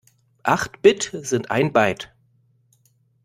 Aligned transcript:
Acht 0.41 0.81
Bit 0.81 1.11
sind 1.21 1.51
ein 1.51 1.73
Byte. 1.73 2.11